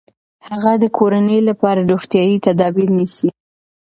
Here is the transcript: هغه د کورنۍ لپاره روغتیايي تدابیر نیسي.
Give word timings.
هغه 0.49 0.71
د 0.83 0.85
کورنۍ 0.97 1.39
لپاره 1.49 1.87
روغتیايي 1.91 2.37
تدابیر 2.45 2.89
نیسي. 2.97 3.29